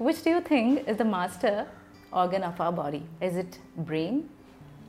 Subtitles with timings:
[0.00, 1.66] Which do you think is the master
[2.10, 3.02] organ of our body?
[3.20, 4.30] Is it brain,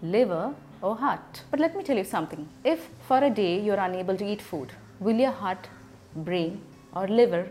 [0.02, 1.42] liver, or heart?
[1.52, 2.48] But let me tell you something.
[2.64, 4.72] If for a day you're unable to eat food,
[5.02, 5.68] will your heart,
[6.16, 6.62] brain,
[6.96, 7.50] or liver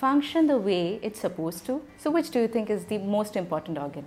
[0.00, 1.80] function the way it's supposed to?
[1.96, 4.04] So, which do you think is the most important organ?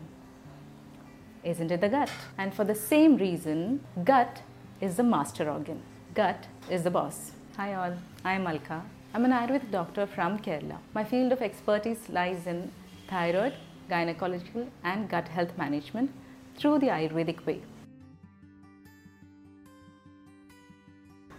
[1.45, 2.11] Isn't it the gut?
[2.37, 4.41] And for the same reason, gut
[4.81, 5.81] is the master organ.
[6.15, 7.31] Gut is the boss.
[7.55, 7.93] Hi all,
[8.25, 8.83] I am Alka.
[9.13, 10.79] I'm an Ayurvedic doctor from Kerala.
[10.93, 12.69] My field of expertise lies in
[13.09, 13.53] thyroid,
[13.89, 16.11] gynecological and gut health management
[16.55, 17.61] through the Ayurvedic way.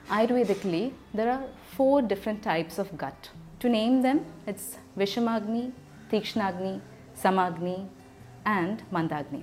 [0.08, 1.44] Ayurvedically, there are
[1.76, 3.30] four different types of gut.
[3.60, 5.72] To name them, it's Vishamagni,
[6.10, 6.80] Tikshnagni,
[7.16, 7.86] Samagni,
[8.44, 9.42] and Mandagni,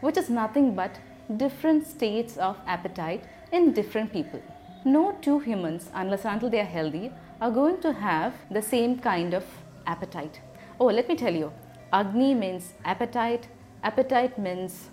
[0.00, 0.98] which is nothing but
[1.38, 4.42] different states of appetite in different people.
[4.84, 7.10] No two humans, unless until they are healthy,
[7.40, 9.44] are going to have the same kind of
[9.86, 10.40] appetite.
[10.84, 11.50] Oh, let me tell you,
[11.94, 13.48] Agni means appetite,
[13.82, 14.90] appetite means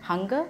[0.00, 0.46] hunger,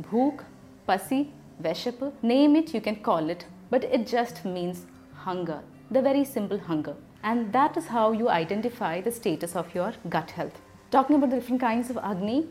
[0.00, 0.44] bhook,
[0.86, 1.30] pasi,
[1.62, 6.56] Veshapu, name it, you can call it, but it just means hunger, the very simple
[6.58, 6.96] hunger.
[7.22, 10.58] And that is how you identify the status of your gut health.
[10.90, 12.46] Talking about the different kinds of Agni,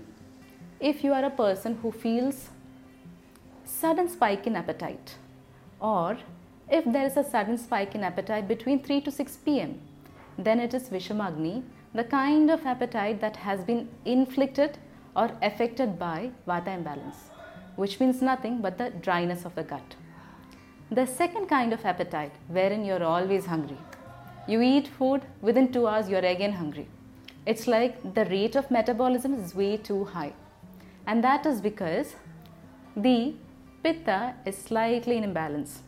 [0.80, 2.52] if you are a person who feels
[3.66, 5.16] sudden spike in appetite,
[5.80, 6.20] or
[6.70, 9.80] if there is a sudden spike in appetite between 3 to 6 pm,
[10.38, 14.78] then it is Vishamagni, the kind of appetite that has been inflicted
[15.16, 17.30] or affected by Vata imbalance
[17.76, 19.96] which means nothing but the dryness of the gut.
[20.92, 23.78] The second kind of appetite, wherein you're always hungry.
[24.48, 26.88] You eat food, within two hours, you're again hungry.
[27.46, 30.34] It's like the rate of metabolism is way too high.
[31.08, 32.16] And that is because
[32.96, 33.34] the
[33.82, 35.82] pitta is slightly in imbalance.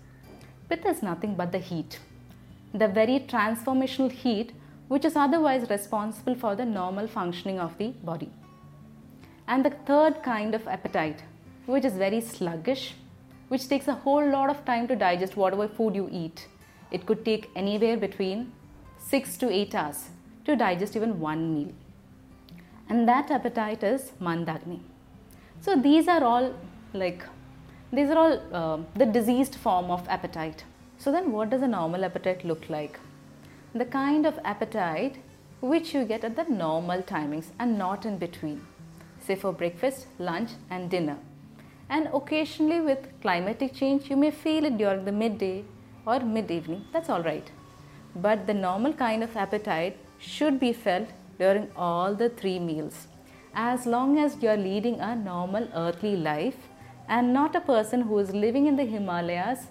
[0.70, 2.00] Pitta is nothing but the heat,
[2.80, 4.52] the very transformational heat
[4.88, 8.30] which is otherwise responsible for the normal functioning of the body.
[9.48, 11.24] And the third kind of appetite,
[11.66, 12.96] which is very sluggish,
[13.48, 16.48] which takes a whole lot of time to digest whatever food you eat.
[16.92, 18.52] It could take anywhere between
[19.00, 20.10] 6 to 8 hours
[20.46, 21.74] to digest even one meal.
[22.90, 24.80] And that appetite is mandagni.
[25.62, 26.54] So these are all
[26.94, 27.24] like
[27.92, 30.64] these are all uh, the diseased form of appetite.
[30.98, 33.00] So then what does a normal appetite look like?
[33.74, 35.18] The kind of appetite
[35.62, 38.66] which you get at the normal timings and not in between.
[39.20, 41.18] Say for breakfast, lunch and dinner
[41.90, 45.64] and occasionally with climatic change you may feel it during the midday
[46.06, 47.52] or mid evening that's all right
[48.16, 53.08] but the normal kind of appetite should be felt during all the three meals
[53.54, 56.58] as long as you are leading a normal earthly life
[57.08, 59.68] and not a person who is living in the himalayas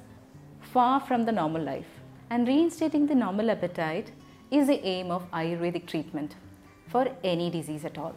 [0.74, 1.90] far from the normal life
[2.30, 4.08] and reinstating the normal appetite
[4.50, 6.34] is the aim of ayurvedic treatment
[6.92, 8.16] for any disease at all